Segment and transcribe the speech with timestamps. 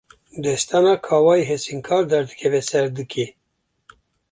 [0.43, 3.25] Destana Kawayê Hesinkar, derdikeve ser dikê